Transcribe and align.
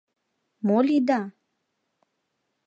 —Мо 0.65 0.77
лийда? 0.87 1.21